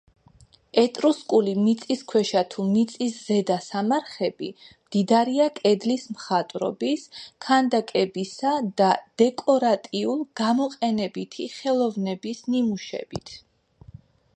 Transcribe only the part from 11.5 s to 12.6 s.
ხელოვნების